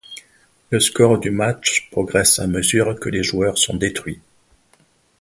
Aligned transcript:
Le 0.71 0.79
score 0.79 1.19
du 1.19 1.29
match 1.29 1.87
progresse 1.91 2.39
à 2.39 2.47
mesure 2.47 2.99
que 2.99 3.07
les 3.09 3.21
joueurs 3.21 3.59
sont 3.59 3.75
détruits. 3.75 4.19